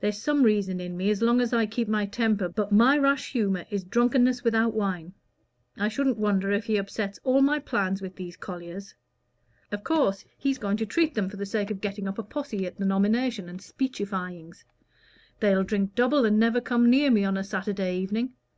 [0.00, 3.32] There's some reason in me as long as I keep my temper, but my rash
[3.32, 5.12] humor is drunkenness without wine.
[5.76, 8.94] I shouldn't wonder if he upsets all my plans with these colliers.
[9.70, 12.64] Of course he's going to treat them for the sake of getting up a posse
[12.66, 14.64] at the nomination and speechifyings.
[15.40, 18.32] They'll drink double, and never come near me on a Saturday evening.